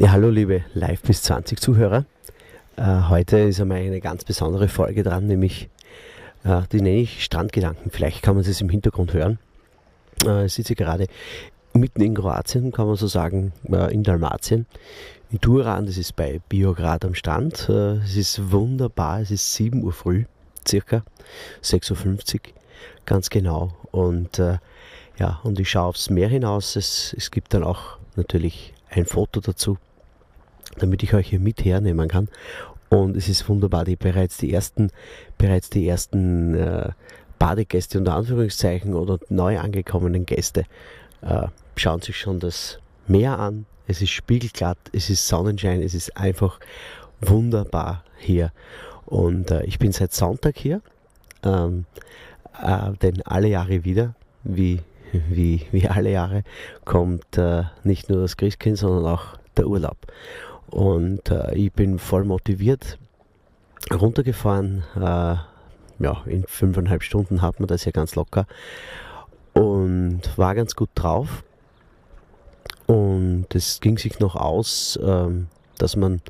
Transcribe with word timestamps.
Ja, 0.00 0.12
hallo 0.12 0.30
liebe 0.30 0.64
Live 0.74 1.02
bis 1.02 1.22
20 1.22 1.60
Zuhörer. 1.60 2.04
Äh, 2.76 3.08
heute 3.08 3.40
ist 3.40 3.60
einmal 3.60 3.78
eine 3.78 4.00
ganz 4.00 4.22
besondere 4.22 4.68
Folge 4.68 5.02
dran, 5.02 5.26
nämlich 5.26 5.68
äh, 6.44 6.62
die 6.70 6.80
nenne 6.80 7.00
ich 7.00 7.24
Strandgedanken. 7.24 7.90
Vielleicht 7.90 8.22
kann 8.22 8.36
man 8.36 8.44
es 8.44 8.60
im 8.60 8.68
Hintergrund 8.68 9.12
hören. 9.12 9.40
Äh, 10.24 10.46
ich 10.46 10.54
sitze 10.54 10.76
gerade 10.76 11.08
mitten 11.72 12.00
in 12.00 12.14
Kroatien, 12.14 12.70
kann 12.70 12.86
man 12.86 12.94
so 12.94 13.08
sagen, 13.08 13.52
äh, 13.72 13.92
in 13.92 14.04
Dalmatien. 14.04 14.66
In 15.32 15.40
Turan, 15.40 15.86
das 15.86 15.96
ist 15.96 16.14
bei 16.14 16.40
Biograd 16.48 17.04
am 17.04 17.16
Strand. 17.16 17.68
Äh, 17.68 17.96
es 17.96 18.14
ist 18.14 18.52
wunderbar, 18.52 19.22
es 19.22 19.32
ist 19.32 19.52
7 19.54 19.82
Uhr 19.82 19.92
früh, 19.92 20.26
circa 20.64 21.02
6.50 21.64 22.34
Uhr, 22.34 22.40
ganz 23.04 23.30
genau. 23.30 23.74
Und 23.90 24.38
äh, 24.38 24.58
ja, 25.18 25.40
und 25.42 25.58
ich 25.58 25.68
schaue 25.68 25.86
aufs 25.88 26.08
Meer 26.08 26.28
hinaus. 26.28 26.76
Es, 26.76 27.16
es 27.18 27.32
gibt 27.32 27.52
dann 27.52 27.64
auch 27.64 27.98
natürlich 28.14 28.74
ein 28.90 29.04
Foto 29.04 29.40
dazu 29.40 29.76
damit 30.78 31.02
ich 31.02 31.14
euch 31.14 31.28
hier 31.28 31.40
mit 31.40 31.64
hernehmen 31.64 32.08
kann. 32.08 32.28
Und 32.88 33.16
es 33.16 33.28
ist 33.28 33.48
wunderbar, 33.48 33.84
die 33.84 33.96
bereits 33.96 34.38
die 34.38 34.52
ersten, 34.52 34.90
bereits 35.36 35.70
die 35.70 35.86
ersten 35.86 36.54
äh, 36.54 36.90
Badegäste 37.38 37.98
unter 37.98 38.14
Anführungszeichen 38.14 38.94
oder 38.94 39.18
neu 39.28 39.58
angekommenen 39.58 40.26
Gäste 40.26 40.64
äh, 41.22 41.48
schauen 41.76 42.00
sich 42.00 42.18
schon 42.18 42.40
das 42.40 42.78
Meer 43.06 43.38
an. 43.38 43.66
Es 43.86 44.02
ist 44.02 44.10
spiegelglatt, 44.10 44.78
es 44.92 45.08
ist 45.08 45.26
Sonnenschein, 45.26 45.82
es 45.82 45.94
ist 45.94 46.16
einfach 46.16 46.60
wunderbar 47.20 48.04
hier. 48.18 48.52
Und 49.06 49.50
äh, 49.50 49.64
ich 49.64 49.78
bin 49.78 49.92
seit 49.92 50.12
Sonntag 50.12 50.58
hier, 50.58 50.82
ähm, 51.42 51.86
äh, 52.62 52.92
denn 53.00 53.22
alle 53.22 53.48
Jahre 53.48 53.84
wieder, 53.84 54.14
wie, 54.44 54.80
wie, 55.12 55.66
wie 55.72 55.88
alle 55.88 56.10
Jahre, 56.10 56.42
kommt 56.84 57.38
äh, 57.38 57.62
nicht 57.82 58.10
nur 58.10 58.20
das 58.20 58.36
Christkind, 58.36 58.76
sondern 58.76 59.06
auch 59.06 59.38
der 59.56 59.66
Urlaub. 59.66 59.96
Und 60.70 61.30
äh, 61.30 61.54
ich 61.54 61.72
bin 61.72 61.98
voll 61.98 62.24
motiviert 62.24 62.98
runtergefahren. 63.92 64.84
Äh, 64.96 65.36
ja, 66.00 66.22
in 66.26 66.44
fünfeinhalb 66.46 67.02
Stunden 67.02 67.42
hat 67.42 67.60
man 67.60 67.66
das 67.66 67.84
ja 67.84 67.92
ganz 67.92 68.14
locker. 68.14 68.46
Und 69.54 70.20
war 70.36 70.54
ganz 70.54 70.76
gut 70.76 70.90
drauf. 70.94 71.42
Und 72.86 73.46
es 73.54 73.80
ging 73.80 73.98
sich 73.98 74.18
noch 74.20 74.36
aus, 74.36 74.98
ähm, 75.02 75.48
dass 75.78 75.96
man 75.96 76.22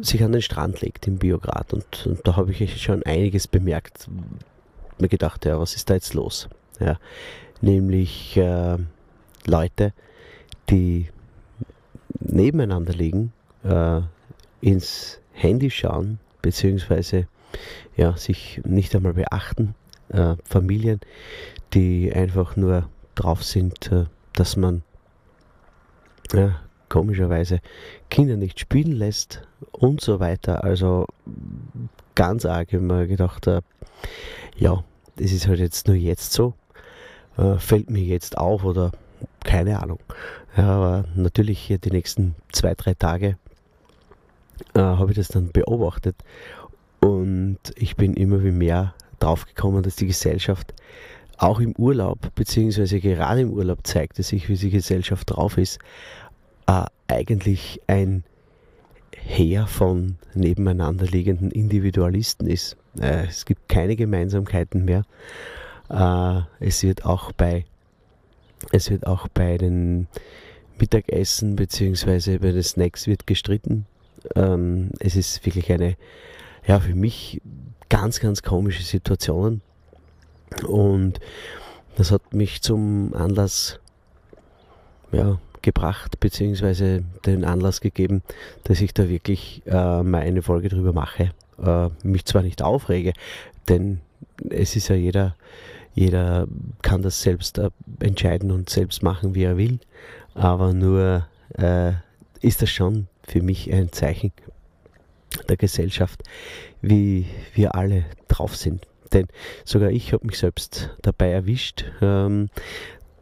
sich 0.00 0.22
an 0.22 0.32
den 0.32 0.42
Strand 0.42 0.80
legt 0.80 1.06
im 1.06 1.18
Biograd. 1.18 1.72
Und, 1.72 2.06
und 2.06 2.26
da 2.26 2.36
habe 2.36 2.52
ich 2.52 2.82
schon 2.82 3.02
einiges 3.02 3.48
bemerkt. 3.48 4.08
Mir 4.98 5.08
gedacht, 5.08 5.44
ja, 5.44 5.58
was 5.58 5.74
ist 5.74 5.90
da 5.90 5.94
jetzt 5.94 6.14
los? 6.14 6.48
Ja, 6.78 6.98
nämlich 7.60 8.36
äh, 8.36 8.78
Leute, 9.46 9.92
die 10.68 11.08
nebeneinander 12.18 12.92
liegen, 12.92 13.32
äh, 13.64 14.00
ins 14.60 15.20
Handy 15.32 15.70
schauen, 15.70 16.18
beziehungsweise 16.42 17.26
ja, 17.96 18.16
sich 18.16 18.60
nicht 18.64 18.94
einmal 18.94 19.14
beachten. 19.14 19.74
Äh, 20.08 20.36
Familien, 20.44 21.00
die 21.72 22.12
einfach 22.12 22.56
nur 22.56 22.88
drauf 23.14 23.44
sind, 23.44 23.92
äh, 23.92 24.06
dass 24.34 24.56
man 24.56 24.82
ja, 26.32 26.60
komischerweise 26.88 27.60
Kinder 28.08 28.36
nicht 28.36 28.60
spielen 28.60 28.92
lässt 28.92 29.42
und 29.72 30.00
so 30.00 30.20
weiter. 30.20 30.64
Also 30.64 31.06
ganz 32.14 32.44
arg 32.44 32.72
immer 32.72 33.06
gedacht, 33.06 33.46
äh, 33.46 33.62
ja, 34.56 34.84
das 35.16 35.32
ist 35.32 35.46
halt 35.46 35.60
jetzt 35.60 35.86
nur 35.86 35.96
jetzt 35.96 36.32
so, 36.32 36.54
äh, 37.36 37.56
fällt 37.58 37.90
mir 37.90 38.04
jetzt 38.04 38.36
auf 38.36 38.64
oder 38.64 38.92
keine 39.44 39.80
Ahnung. 39.80 40.00
Aber 40.56 41.04
natürlich 41.14 41.58
hier 41.58 41.78
die 41.78 41.90
nächsten 41.90 42.34
zwei, 42.52 42.74
drei 42.74 42.94
Tage 42.94 43.36
äh, 44.74 44.80
habe 44.80 45.12
ich 45.12 45.16
das 45.16 45.28
dann 45.28 45.52
beobachtet 45.52 46.16
und 47.00 47.58
ich 47.76 47.96
bin 47.96 48.14
immer 48.14 48.42
wie 48.44 48.50
mehr 48.50 48.94
drauf 49.18 49.46
gekommen, 49.46 49.82
dass 49.82 49.96
die 49.96 50.06
Gesellschaft 50.06 50.74
auch 51.38 51.60
im 51.60 51.72
Urlaub, 51.76 52.34
beziehungsweise 52.34 53.00
gerade 53.00 53.40
im 53.40 53.52
Urlaub 53.52 53.86
zeigt 53.86 54.18
es 54.18 54.28
sich, 54.28 54.48
wie 54.48 54.56
die 54.56 54.70
Gesellschaft 54.70 55.30
drauf 55.30 55.56
ist, 55.56 55.78
äh, 56.66 56.84
eigentlich 57.08 57.80
ein 57.86 58.24
Heer 59.16 59.66
von 59.66 60.16
nebeneinander 60.34 61.06
liegenden 61.06 61.50
Individualisten 61.50 62.46
ist. 62.46 62.76
Äh, 63.00 63.26
es 63.26 63.44
gibt 63.44 63.68
keine 63.68 63.96
Gemeinsamkeiten 63.96 64.84
mehr. 64.84 65.04
Äh, 65.88 66.42
es 66.64 66.82
wird 66.82 67.04
auch 67.06 67.32
bei 67.32 67.64
es 68.72 68.90
wird 68.90 69.06
auch 69.06 69.28
bei 69.28 69.58
den 69.58 70.06
Mittagessen 70.78 71.56
bzw. 71.56 72.38
bei 72.38 72.52
den 72.52 72.62
Snacks 72.62 73.06
wird 73.06 73.26
gestritten. 73.26 73.86
Ähm, 74.34 74.90
es 74.98 75.16
ist 75.16 75.44
wirklich 75.46 75.70
eine, 75.72 75.96
ja, 76.66 76.80
für 76.80 76.94
mich 76.94 77.40
ganz, 77.88 78.20
ganz 78.20 78.42
komische 78.42 78.82
Situation. 78.82 79.60
Und 80.66 81.20
das 81.96 82.10
hat 82.10 82.32
mich 82.32 82.62
zum 82.62 83.14
Anlass 83.14 83.78
ja, 85.12 85.38
gebracht, 85.62 86.20
beziehungsweise 86.20 87.04
den 87.26 87.44
Anlass 87.44 87.80
gegeben, 87.80 88.22
dass 88.64 88.80
ich 88.80 88.94
da 88.94 89.08
wirklich 89.08 89.62
äh, 89.66 90.02
mal 90.02 90.22
eine 90.22 90.42
Folge 90.42 90.68
drüber 90.68 90.92
mache. 90.92 91.32
Äh, 91.62 91.88
mich 92.02 92.24
zwar 92.24 92.42
nicht 92.42 92.62
aufrege, 92.62 93.12
denn 93.68 94.00
es 94.48 94.76
ist 94.76 94.88
ja 94.88 94.96
jeder 94.96 95.36
jeder 95.94 96.46
kann 96.82 97.02
das 97.02 97.22
selbst 97.22 97.58
äh, 97.58 97.70
entscheiden 98.00 98.50
und 98.50 98.70
selbst 98.70 99.02
machen, 99.02 99.34
wie 99.34 99.44
er 99.44 99.56
will. 99.56 99.80
Aber 100.34 100.72
nur 100.72 101.26
äh, 101.58 101.92
ist 102.40 102.62
das 102.62 102.70
schon 102.70 103.08
für 103.22 103.42
mich 103.42 103.72
ein 103.72 103.92
Zeichen 103.92 104.32
der 105.48 105.56
Gesellschaft, 105.56 106.22
wie 106.80 107.26
wir 107.54 107.74
alle 107.74 108.04
drauf 108.28 108.56
sind. 108.56 108.86
Denn 109.12 109.26
sogar 109.64 109.90
ich 109.90 110.12
habe 110.12 110.26
mich 110.26 110.38
selbst 110.38 110.90
dabei 111.02 111.30
erwischt, 111.30 111.84
ähm, 112.00 112.48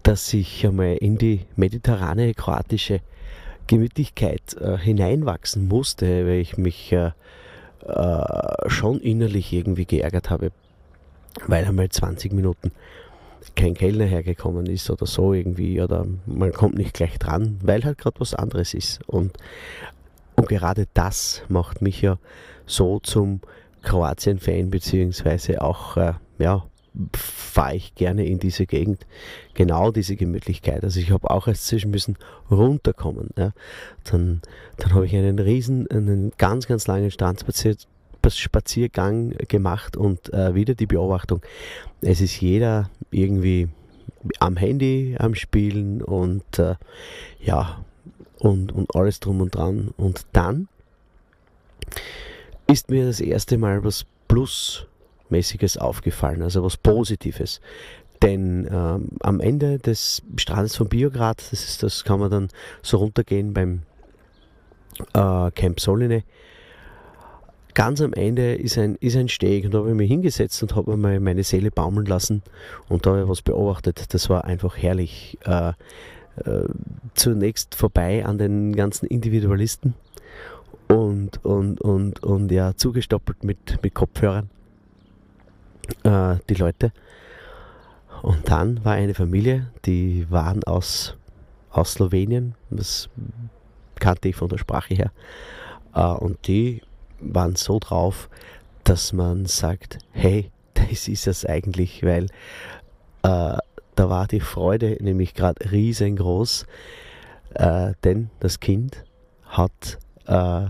dass 0.02 0.32
ich 0.32 0.66
einmal 0.66 0.96
in 0.96 1.18
die 1.18 1.46
mediterrane 1.56 2.34
kroatische 2.34 3.00
Gemütlichkeit 3.66 4.54
äh, 4.60 4.78
hineinwachsen 4.78 5.68
musste, 5.68 6.26
weil 6.26 6.40
ich 6.40 6.56
mich 6.56 6.92
äh, 6.92 7.10
äh, 7.86 8.68
schon 8.68 9.00
innerlich 9.00 9.52
irgendwie 9.52 9.84
geärgert 9.86 10.30
habe 10.30 10.52
weil 11.46 11.64
einmal 11.64 11.88
20 11.88 12.32
Minuten 12.32 12.72
kein 13.54 13.74
Kellner 13.74 14.04
hergekommen 14.04 14.66
ist 14.66 14.90
oder 14.90 15.06
so 15.06 15.32
irgendwie 15.32 15.80
oder 15.80 16.06
man 16.26 16.52
kommt 16.52 16.76
nicht 16.76 16.94
gleich 16.94 17.18
dran, 17.18 17.58
weil 17.62 17.84
halt 17.84 17.98
gerade 17.98 18.20
was 18.20 18.34
anderes 18.34 18.74
ist. 18.74 19.00
Und, 19.06 19.36
und 20.36 20.48
gerade 20.48 20.86
das 20.94 21.42
macht 21.48 21.82
mich 21.82 22.02
ja 22.02 22.18
so 22.66 23.00
zum 23.00 23.40
Kroatien-Fan, 23.82 24.70
beziehungsweise 24.70 25.62
auch, 25.62 25.96
äh, 25.96 26.14
ja, 26.38 26.64
fahre 27.14 27.76
ich 27.76 27.94
gerne 27.94 28.26
in 28.26 28.38
diese 28.38 28.66
Gegend. 28.66 29.06
Genau 29.54 29.90
diese 29.90 30.16
Gemütlichkeit. 30.16 30.82
Also 30.82 31.00
ich 31.00 31.10
habe 31.10 31.30
auch 31.30 31.46
erst 31.46 31.66
zwischen 31.66 31.90
müssen 31.90 32.16
runterkommen. 32.50 33.30
Ja. 33.36 33.52
Dann, 34.04 34.42
dann 34.78 34.94
habe 34.94 35.06
ich 35.06 35.14
einen 35.14 35.38
riesen, 35.38 35.88
einen 35.90 36.32
ganz, 36.38 36.66
ganz 36.66 36.86
langen 36.86 37.10
Strand 37.10 37.40
spaziert, 37.40 37.86
Spaziergang 38.36 39.30
gemacht 39.48 39.96
und 39.96 40.32
äh, 40.34 40.54
wieder 40.54 40.74
die 40.74 40.86
Beobachtung, 40.86 41.40
es 42.00 42.20
ist 42.20 42.40
jeder 42.40 42.90
irgendwie 43.10 43.68
am 44.40 44.56
Handy 44.56 45.16
am 45.18 45.34
Spielen 45.34 46.02
und 46.02 46.58
äh, 46.58 46.74
ja, 47.40 47.84
und, 48.38 48.72
und 48.72 48.94
alles 48.94 49.20
drum 49.20 49.40
und 49.40 49.54
dran. 49.54 49.92
Und 49.96 50.26
dann 50.32 50.68
ist 52.66 52.90
mir 52.90 53.06
das 53.06 53.20
erste 53.20 53.58
Mal 53.58 53.84
was 53.84 54.04
Plusmäßiges 54.28 55.78
aufgefallen, 55.78 56.42
also 56.42 56.62
was 56.62 56.76
Positives. 56.76 57.60
Denn 58.22 58.68
ähm, 58.70 59.10
am 59.20 59.40
Ende 59.40 59.78
des 59.78 60.22
Strandes 60.36 60.76
von 60.76 60.88
Biograd, 60.88 61.40
das, 61.50 61.64
ist, 61.64 61.82
das 61.82 62.04
kann 62.04 62.18
man 62.20 62.30
dann 62.30 62.48
so 62.82 62.98
runtergehen 62.98 63.54
beim 63.54 63.82
äh, 65.14 65.50
Camp 65.52 65.80
Soline, 65.80 66.24
ganz 67.78 68.00
am 68.00 68.12
Ende 68.12 68.56
ist 68.56 68.76
ein, 68.76 68.96
ist 68.96 69.16
ein 69.16 69.28
Steg 69.28 69.64
und 69.64 69.72
da 69.72 69.78
habe 69.78 69.90
ich 69.90 69.94
mich 69.94 70.10
hingesetzt 70.10 70.60
und 70.64 70.74
habe 70.74 70.96
mal 70.96 71.20
meine 71.20 71.44
Seele 71.44 71.70
baumeln 71.70 72.06
lassen 72.06 72.42
und 72.88 73.06
da 73.06 73.10
habe 73.10 73.22
ich 73.22 73.28
was 73.28 73.40
beobachtet. 73.40 74.12
Das 74.12 74.28
war 74.28 74.44
einfach 74.44 74.76
herrlich. 74.76 75.38
Äh, 75.44 75.74
äh, 76.44 76.64
zunächst 77.14 77.76
vorbei 77.76 78.26
an 78.26 78.36
den 78.36 78.74
ganzen 78.74 79.06
Individualisten 79.06 79.94
und, 80.88 81.44
und, 81.44 81.80
und, 81.80 82.20
und 82.24 82.50
ja, 82.50 82.74
zugestoppelt 82.74 83.44
mit, 83.44 83.80
mit 83.80 83.94
Kopfhörern 83.94 84.50
äh, 86.02 86.34
die 86.48 86.54
Leute. 86.54 86.92
Und 88.22 88.50
dann 88.50 88.84
war 88.84 88.94
eine 88.94 89.14
Familie, 89.14 89.68
die 89.84 90.26
waren 90.30 90.64
aus, 90.64 91.16
aus 91.70 91.92
Slowenien, 91.92 92.56
das 92.70 93.08
kannte 94.00 94.30
ich 94.30 94.34
von 94.34 94.48
der 94.48 94.58
Sprache 94.58 94.94
her, 94.94 95.12
äh, 95.94 96.02
und 96.02 96.48
die 96.48 96.82
waren 97.20 97.56
so 97.56 97.78
drauf, 97.78 98.28
dass 98.84 99.12
man 99.12 99.46
sagt, 99.46 99.98
hey, 100.12 100.50
das 100.74 101.08
ist 101.08 101.26
es 101.26 101.44
eigentlich, 101.44 102.02
weil 102.02 102.24
äh, 103.22 103.58
da 103.94 104.08
war 104.10 104.26
die 104.28 104.40
Freude 104.40 104.96
nämlich 105.00 105.34
gerade 105.34 105.70
riesengroß, 105.70 106.66
äh, 107.54 107.92
denn 108.04 108.30
das 108.40 108.60
Kind 108.60 109.04
hat 109.46 109.98
äh, 110.26 110.66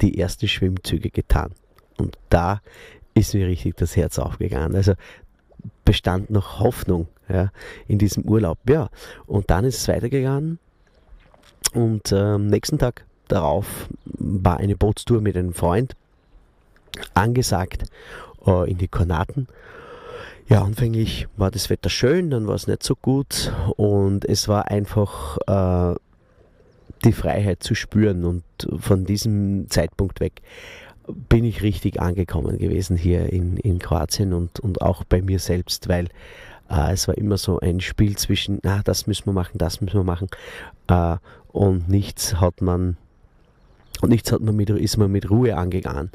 die 0.00 0.18
ersten 0.18 0.48
Schwimmzüge 0.48 1.10
getan. 1.10 1.52
Und 1.98 2.18
da 2.28 2.60
ist 3.14 3.34
mir 3.34 3.46
richtig 3.46 3.76
das 3.76 3.96
Herz 3.96 4.18
aufgegangen. 4.18 4.74
Also 4.74 4.94
bestand 5.84 6.30
noch 6.30 6.58
Hoffnung 6.58 7.06
ja, 7.28 7.50
in 7.86 7.98
diesem 7.98 8.24
Urlaub. 8.24 8.58
Ja, 8.68 8.88
und 9.26 9.50
dann 9.50 9.64
ist 9.64 9.78
es 9.78 9.88
weitergegangen 9.88 10.58
und 11.74 12.12
äh, 12.12 12.16
am 12.16 12.46
nächsten 12.46 12.78
Tag 12.78 13.04
darauf 13.32 13.88
war 14.04 14.58
eine 14.58 14.76
Bootstour 14.76 15.20
mit 15.20 15.36
einem 15.36 15.54
Freund 15.54 15.96
angesagt 17.14 17.84
äh, 18.46 18.70
in 18.70 18.78
die 18.78 18.88
Kornaten. 18.88 19.48
Ja, 20.48 20.62
anfänglich 20.62 21.28
war 21.36 21.50
das 21.50 21.70
Wetter 21.70 21.88
schön, 21.88 22.30
dann 22.30 22.46
war 22.46 22.54
es 22.54 22.66
nicht 22.66 22.82
so 22.82 22.94
gut 22.94 23.52
und 23.76 24.24
es 24.26 24.48
war 24.48 24.70
einfach 24.70 25.38
äh, 25.46 25.96
die 27.04 27.12
Freiheit 27.12 27.62
zu 27.62 27.74
spüren 27.74 28.24
und 28.24 28.44
von 28.78 29.04
diesem 29.04 29.70
Zeitpunkt 29.70 30.20
weg 30.20 30.42
bin 31.28 31.44
ich 31.44 31.62
richtig 31.62 32.00
angekommen 32.00 32.58
gewesen 32.58 32.96
hier 32.96 33.32
in, 33.32 33.56
in 33.56 33.78
Kroatien 33.78 34.34
und, 34.34 34.60
und 34.60 34.82
auch 34.82 35.04
bei 35.04 35.22
mir 35.22 35.38
selbst, 35.38 35.88
weil 35.88 36.08
äh, 36.68 36.92
es 36.92 37.08
war 37.08 37.16
immer 37.16 37.38
so 37.38 37.58
ein 37.60 37.80
Spiel 37.80 38.16
zwischen, 38.16 38.60
na, 38.62 38.82
das 38.84 39.06
müssen 39.06 39.26
wir 39.26 39.32
machen, 39.32 39.58
das 39.58 39.80
müssen 39.80 40.00
wir 40.00 40.04
machen 40.04 40.28
äh, 40.88 41.16
und 41.48 41.88
nichts 41.88 42.40
hat 42.40 42.60
man 42.60 42.96
und 44.00 44.08
nichts 44.10 44.32
hat 44.32 44.40
man 44.40 44.56
mit, 44.56 44.70
ist 44.70 44.96
man 44.96 45.10
mit 45.12 45.30
Ruhe 45.30 45.56
angegangen. 45.56 46.10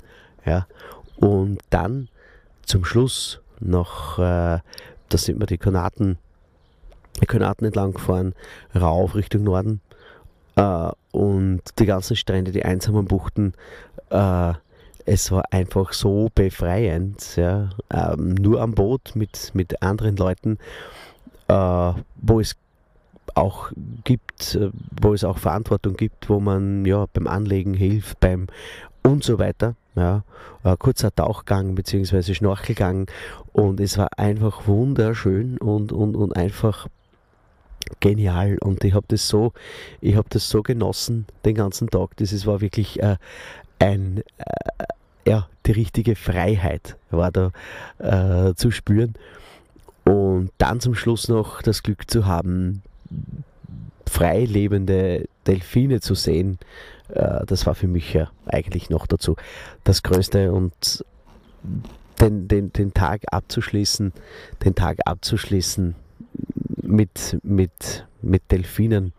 Ja. 0.45 0.67
Und 1.17 1.59
dann 1.69 2.09
zum 2.65 2.83
Schluss 2.83 3.41
noch, 3.59 4.19
äh, 4.19 4.59
da 5.09 5.17
sind 5.17 5.39
wir 5.39 5.47
die 5.47 5.57
Konaten, 5.57 6.17
die 7.21 7.25
Konaten 7.25 7.65
entlang 7.65 7.93
gefahren, 7.93 8.33
rauf 8.75 9.15
Richtung 9.15 9.43
Norden. 9.43 9.81
Äh, 10.55 10.91
und 11.11 11.61
die 11.79 11.85
ganzen 11.85 12.15
Strände, 12.15 12.51
die 12.51 12.65
einsamen 12.65 13.05
Buchten, 13.05 13.53
äh, 14.09 14.53
es 15.05 15.31
war 15.31 15.45
einfach 15.51 15.93
so 15.93 16.29
befreiend, 16.35 17.37
ja, 17.37 17.69
ähm, 17.89 18.35
nur 18.35 18.61
am 18.61 18.73
Boot 18.73 19.15
mit, 19.15 19.51
mit 19.53 19.81
anderen 19.81 20.17
Leuten, 20.17 20.57
äh, 21.47 21.53
wo 21.53 22.41
es 22.41 22.57
auch 23.37 23.71
gibt, 24.03 24.55
äh, 24.55 24.71
wo 25.01 25.13
es 25.13 25.23
auch 25.23 25.37
Verantwortung 25.37 25.95
gibt, 25.95 26.29
wo 26.29 26.39
man 26.39 26.85
ja 26.85 27.05
beim 27.13 27.27
Anlegen 27.27 27.73
hilft, 27.73 28.19
beim 28.19 28.47
und 29.03 29.23
so 29.23 29.39
weiter. 29.39 29.75
Ja, 29.95 30.23
kurzer 30.77 31.13
Tauchgang 31.15 31.73
bzw. 31.73 32.35
Schnorchelgang 32.35 33.09
und 33.51 33.79
es 33.79 33.97
war 33.97 34.09
einfach 34.17 34.67
wunderschön 34.67 35.57
und, 35.57 35.91
und, 35.91 36.15
und 36.15 36.35
einfach 36.35 36.87
genial 37.99 38.57
und 38.59 38.83
ich 38.83 38.93
habe 38.93 39.05
das 39.07 39.27
so 39.27 39.53
ich 40.01 40.15
habe 40.15 40.27
das 40.29 40.49
so 40.49 40.61
genossen 40.61 41.25
den 41.45 41.55
ganzen 41.55 41.89
Tag 41.89 42.17
das 42.17 42.33
ist, 42.33 42.45
war 42.45 42.61
wirklich 42.61 43.01
äh, 43.01 43.15
ein 43.79 44.23
äh, 44.37 44.83
ja 45.25 45.47
die 45.65 45.71
richtige 45.71 46.15
Freiheit 46.15 46.97
war 47.09 47.31
da 47.31 47.51
äh, 47.97 48.53
zu 48.55 48.71
spüren 48.71 49.15
und 50.03 50.51
dann 50.57 50.79
zum 50.79 50.95
Schluss 50.95 51.27
noch 51.29 51.61
das 51.61 51.81
Glück 51.81 52.11
zu 52.11 52.25
haben 52.25 52.83
frei 54.07 54.45
lebende 54.45 55.27
Delfine 55.45 56.01
zu 56.01 56.15
sehen, 56.15 56.59
äh, 57.09 57.45
das 57.45 57.65
war 57.65 57.75
für 57.75 57.87
mich 57.87 58.13
ja 58.13 58.29
eigentlich 58.45 58.89
noch 58.89 59.07
dazu 59.07 59.35
das 59.83 60.03
Größte. 60.03 60.51
Und 60.51 61.05
den, 62.19 62.47
den, 62.47 62.73
den 62.73 62.93
Tag 62.93 63.21
abzuschließen, 63.31 64.13
den 64.63 64.75
Tag 64.75 64.99
abzuschließen 65.05 65.95
mit, 66.81 67.37
mit, 67.43 68.05
mit 68.21 68.51
Delfinen, 68.51 69.13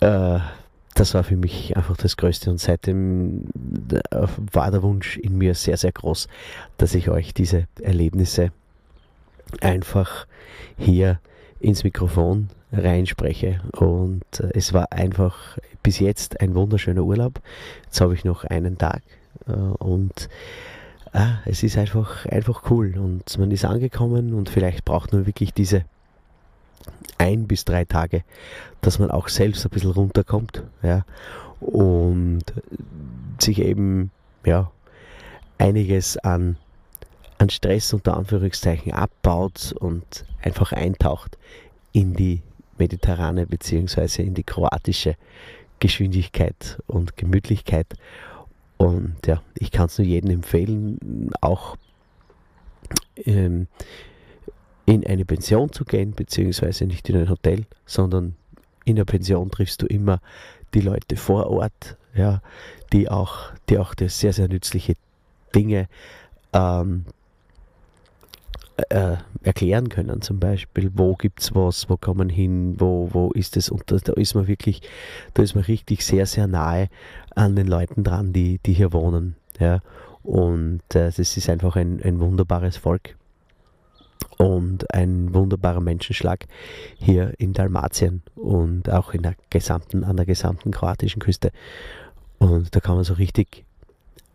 äh, 0.00 0.38
das 0.94 1.14
war 1.14 1.22
für 1.22 1.36
mich 1.36 1.76
einfach 1.76 1.96
das 1.96 2.16
Größte. 2.16 2.50
Und 2.50 2.58
seitdem 2.58 3.44
äh, 4.10 4.26
war 4.52 4.70
der 4.70 4.82
Wunsch 4.82 5.16
in 5.16 5.38
mir 5.38 5.54
sehr, 5.54 5.76
sehr 5.76 5.92
groß, 5.92 6.28
dass 6.76 6.94
ich 6.94 7.08
euch 7.08 7.34
diese 7.34 7.66
Erlebnisse 7.80 8.50
einfach 9.60 10.26
hier 10.76 11.20
ins 11.60 11.84
Mikrofon 11.84 12.48
reinspreche. 12.72 13.60
Und 13.72 14.24
äh, 14.40 14.50
es 14.54 14.72
war 14.72 14.92
einfach 14.92 15.58
bis 15.82 15.98
jetzt 15.98 16.40
ein 16.40 16.54
wunderschöner 16.54 17.02
Urlaub. 17.02 17.40
Jetzt 17.84 18.00
habe 18.00 18.14
ich 18.14 18.24
noch 18.24 18.44
einen 18.44 18.78
Tag 18.78 19.02
äh, 19.46 19.52
und 19.52 20.28
ah, 21.12 21.38
es 21.44 21.62
ist 21.62 21.78
einfach, 21.78 22.26
einfach 22.26 22.70
cool. 22.70 22.94
Und 22.98 23.38
man 23.38 23.50
ist 23.50 23.64
angekommen 23.64 24.34
und 24.34 24.48
vielleicht 24.48 24.84
braucht 24.84 25.12
man 25.12 25.26
wirklich 25.26 25.52
diese 25.52 25.84
ein 27.18 27.46
bis 27.46 27.64
drei 27.64 27.84
Tage, 27.84 28.22
dass 28.80 28.98
man 28.98 29.10
auch 29.10 29.28
selbst 29.28 29.64
ein 29.64 29.70
bisschen 29.70 29.90
runterkommt 29.90 30.62
ja, 30.82 31.04
und 31.60 32.44
sich 33.40 33.60
eben 33.60 34.10
ja, 34.44 34.70
einiges 35.58 36.16
an, 36.18 36.56
an 37.38 37.50
Stress 37.50 37.92
unter 37.92 38.16
Anführungszeichen 38.16 38.92
abbaut 38.92 39.72
und 39.78 40.24
einfach 40.42 40.72
eintaucht 40.72 41.38
in 41.92 42.14
die 42.14 42.42
mediterrane 42.78 43.46
bzw. 43.46 44.22
in 44.22 44.34
die 44.34 44.44
kroatische 44.44 45.16
Geschwindigkeit 45.80 46.78
und 46.86 47.16
Gemütlichkeit. 47.16 47.86
Und 48.76 49.16
ja, 49.26 49.42
ich 49.54 49.70
kann 49.70 49.86
es 49.86 49.98
nur 49.98 50.06
jedem 50.06 50.30
empfehlen, 50.30 51.30
auch 51.40 51.76
ähm, 53.16 53.66
in 54.86 55.06
eine 55.06 55.24
Pension 55.24 55.72
zu 55.72 55.84
gehen, 55.84 56.12
beziehungsweise 56.12 56.86
nicht 56.86 57.08
in 57.08 57.16
ein 57.16 57.28
Hotel, 57.28 57.64
sondern 57.84 58.36
in 58.84 58.96
der 58.96 59.04
Pension 59.04 59.50
triffst 59.50 59.82
du 59.82 59.86
immer 59.86 60.20
die 60.74 60.80
Leute 60.80 61.16
vor 61.16 61.48
Ort, 61.48 61.96
ja, 62.14 62.40
die 62.92 63.08
auch, 63.08 63.52
die 63.68 63.78
auch 63.78 63.94
sehr, 63.98 64.32
sehr 64.32 64.48
nützliche 64.48 64.94
Dinge 65.54 65.88
ähm, 66.52 67.04
äh, 68.90 69.16
erklären 69.42 69.88
können, 69.88 70.22
zum 70.22 70.38
Beispiel, 70.38 70.90
wo 70.94 71.14
gibt 71.14 71.40
es 71.40 71.54
was, 71.54 71.90
wo 71.90 71.96
kann 71.96 72.16
man 72.16 72.28
hin, 72.28 72.76
wo, 72.78 73.08
wo 73.12 73.30
ist 73.32 73.56
es 73.56 73.70
und 73.70 73.90
da, 73.90 73.96
da, 73.96 74.12
ist 74.14 74.34
man 74.34 74.46
wirklich, 74.46 74.82
da 75.34 75.42
ist 75.42 75.54
man 75.54 75.64
richtig 75.64 76.04
sehr, 76.04 76.26
sehr 76.26 76.46
nahe 76.46 76.88
an 77.34 77.56
den 77.56 77.66
Leuten 77.66 78.04
dran, 78.04 78.32
die, 78.32 78.58
die 78.64 78.72
hier 78.72 78.92
wohnen. 78.92 79.36
Ja. 79.58 79.80
Und 80.22 80.82
äh, 80.94 81.10
das 81.10 81.18
ist 81.18 81.48
einfach 81.48 81.76
ein, 81.76 82.02
ein 82.02 82.20
wunderbares 82.20 82.76
Volk 82.76 83.16
und 84.36 84.92
ein 84.94 85.34
wunderbarer 85.34 85.80
Menschenschlag 85.80 86.46
hier 86.98 87.34
in 87.38 87.52
Dalmatien 87.52 88.22
und 88.36 88.90
auch 88.90 89.12
in 89.12 89.22
der 89.22 89.34
gesamten, 89.50 90.04
an 90.04 90.16
der 90.16 90.26
gesamten 90.26 90.70
kroatischen 90.70 91.20
Küste. 91.20 91.50
Und 92.38 92.74
da 92.74 92.80
kann 92.80 92.94
man 92.94 93.04
so 93.04 93.14
richtig 93.14 93.64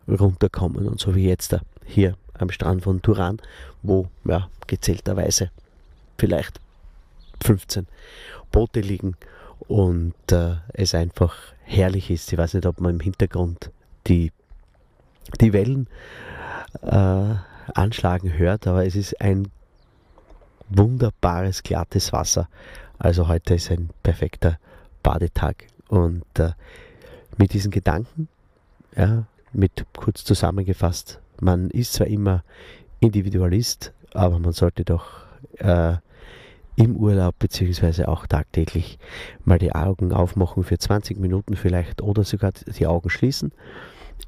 runterkommen 0.06 0.86
und 0.86 1.00
so 1.00 1.14
wie 1.14 1.26
jetzt 1.26 1.52
da 1.52 1.60
hier 1.86 2.16
am 2.38 2.50
Strand 2.50 2.82
von 2.82 3.02
Turan, 3.02 3.38
wo 3.82 4.08
ja, 4.24 4.48
gezählterweise 4.66 5.50
vielleicht 6.18 6.60
15 7.42 7.86
Boote 8.50 8.80
liegen 8.80 9.16
und 9.68 10.14
äh, 10.30 10.56
es 10.72 10.94
einfach 10.94 11.36
herrlich 11.62 12.10
ist. 12.10 12.32
Ich 12.32 12.38
weiß 12.38 12.54
nicht, 12.54 12.66
ob 12.66 12.80
man 12.80 12.94
im 12.94 13.00
Hintergrund 13.00 13.70
die, 14.06 14.32
die 15.40 15.52
Wellen 15.52 15.88
äh, 16.82 17.34
anschlagen 17.74 18.36
hört, 18.36 18.66
aber 18.66 18.86
es 18.86 18.96
ist 18.96 19.20
ein 19.20 19.48
wunderbares, 20.68 21.62
glattes 21.62 22.12
Wasser. 22.12 22.48
Also 22.98 23.28
heute 23.28 23.54
ist 23.54 23.70
ein 23.70 23.90
perfekter 24.02 24.58
Badetag. 25.02 25.66
Und 25.88 26.24
äh, 26.38 26.52
mit 27.36 27.52
diesen 27.52 27.70
Gedanken, 27.70 28.28
ja, 28.96 29.24
mit 29.52 29.84
kurz 29.96 30.24
zusammengefasst, 30.24 31.20
man 31.40 31.70
ist 31.70 31.94
zwar 31.94 32.06
immer 32.06 32.44
Individualist, 33.00 33.92
aber 34.12 34.38
man 34.38 34.52
sollte 34.52 34.84
doch 34.84 35.24
äh, 35.58 35.96
im 36.76 36.96
Urlaub 36.96 37.38
beziehungsweise 37.38 38.08
auch 38.08 38.26
tagtäglich 38.26 38.98
mal 39.44 39.58
die 39.58 39.74
Augen 39.74 40.12
aufmachen 40.12 40.64
für 40.64 40.78
20 40.78 41.18
Minuten 41.18 41.56
vielleicht 41.56 42.02
oder 42.02 42.24
sogar 42.24 42.52
die 42.52 42.86
Augen 42.86 43.10
schließen, 43.10 43.52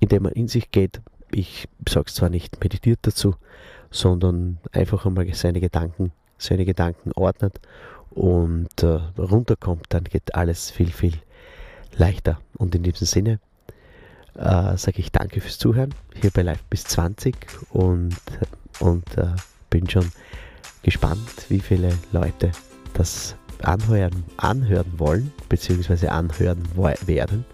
indem 0.00 0.24
man 0.24 0.32
in 0.32 0.48
sich 0.48 0.70
geht, 0.70 1.00
ich 1.32 1.68
sage 1.88 2.12
zwar 2.12 2.28
nicht 2.28 2.62
meditiert 2.62 3.00
dazu, 3.02 3.34
sondern 3.90 4.58
einfach 4.72 5.06
einmal 5.06 5.32
seine 5.34 5.60
Gedanken, 5.60 6.12
seine 6.38 6.64
Gedanken 6.64 7.12
ordnet 7.12 7.60
und 8.10 8.82
äh, 8.82 9.00
runterkommt, 9.18 9.86
dann 9.90 10.04
geht 10.04 10.34
alles 10.34 10.70
viel, 10.70 10.90
viel 10.90 11.14
leichter. 11.96 12.40
Und 12.56 12.74
in 12.74 12.82
diesem 12.82 13.06
Sinne 13.06 13.40
äh, 14.38 14.76
sage 14.76 14.98
ich 14.98 15.12
danke 15.12 15.40
fürs 15.40 15.58
Zuhören 15.58 15.94
hier 16.20 16.30
bei 16.30 16.42
Live 16.42 16.62
bis 16.64 16.84
20 16.84 17.34
und, 17.70 18.16
und 18.80 19.16
äh, 19.16 19.28
bin 19.70 19.88
schon 19.88 20.10
gespannt, 20.82 21.46
wie 21.48 21.60
viele 21.60 21.92
Leute 22.12 22.52
das 22.94 23.34
anhören, 23.62 24.24
anhören 24.36 24.92
wollen, 24.98 25.32
beziehungsweise 25.48 26.12
anhören 26.12 26.62
werden. 27.06 27.44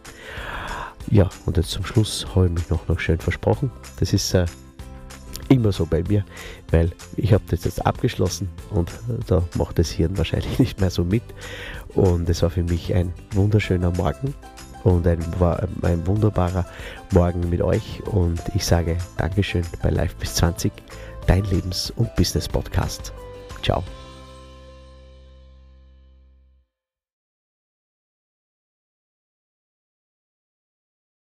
Ja, 1.11 1.29
und 1.47 1.57
jetzt 1.57 1.71
zum 1.71 1.85
Schluss 1.85 2.27
habe 2.35 2.47
ich 2.47 2.53
mich 2.53 2.71
noch, 2.71 2.89
noch 2.89 3.01
schön 3.01 3.19
versprochen. 3.19 3.71
Das 3.99 4.13
ist 4.13 4.35
äh, 4.35 4.47
immer 5.49 5.73
so 5.73 5.87
bei 5.87 6.03
mir, 6.03 6.25
weil 6.71 6.93
ich 7.17 7.33
habe 7.33 7.45
das 7.49 7.65
jetzt 7.65 7.85
abgeschlossen 7.85 8.49
und 8.71 8.91
äh, 8.91 9.25
da 9.27 9.43
macht 9.55 9.79
das 9.79 9.91
Hirn 9.91 10.17
wahrscheinlich 10.17 10.59
nicht 10.59 10.81
mehr 10.81 10.91
so 10.91 11.05
mit. 11.05 11.25
Und 11.95 12.29
es 12.29 12.43
war 12.43 12.51
für 12.51 12.63
mich 12.63 12.95
ein 12.95 13.13
wunderschöner 13.33 13.91
Morgen 13.91 14.35
und 14.85 15.07
ein, 15.07 15.21
ein 15.83 16.07
wunderbarer 16.07 16.67
Morgen 17.13 17.49
mit 17.49 17.63
euch. 17.63 18.03
Und 18.07 18.41
ich 18.55 18.65
sage 18.65 18.97
Dankeschön 19.17 19.65
bei 19.83 19.91
Live 19.91 20.17
bis 20.17 20.35
20, 20.35 20.73
dein 21.27 21.45
Lebens- 21.45 21.93
und 21.97 22.15
Business-Podcast. 22.17 23.13
Ciao. 23.63 23.83